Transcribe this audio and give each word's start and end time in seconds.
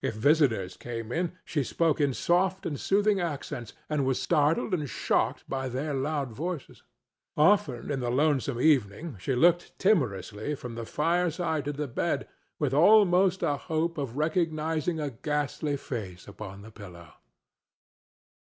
If 0.00 0.14
visitors 0.14 0.76
came 0.76 1.10
in, 1.10 1.32
she 1.44 1.64
spoke 1.64 2.00
in 2.00 2.14
soft 2.14 2.66
and 2.66 2.78
soothing 2.78 3.18
accents, 3.20 3.72
and 3.90 4.06
was 4.06 4.22
startled 4.22 4.72
and 4.72 4.88
shocked 4.88 5.42
by 5.48 5.68
their 5.68 5.92
loud 5.92 6.30
voices. 6.30 6.84
Often 7.36 7.90
in 7.90 7.98
the 7.98 8.08
lonesome 8.12 8.60
evening 8.60 9.16
she 9.18 9.34
looked 9.34 9.76
timorously 9.76 10.54
from 10.54 10.76
the 10.76 10.86
fireside 10.86 11.64
to 11.64 11.72
the 11.72 11.88
bed, 11.88 12.28
with 12.60 12.74
almost 12.74 13.42
a 13.42 13.56
hope 13.56 13.98
of 13.98 14.16
recognizing 14.16 15.00
a 15.00 15.10
ghastly 15.10 15.76
face 15.76 16.28
upon 16.28 16.62
the 16.62 16.70
pillow. 16.70 17.14